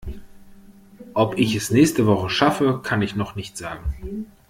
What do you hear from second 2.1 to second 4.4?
schaffe, kann ich noch nicht sagen.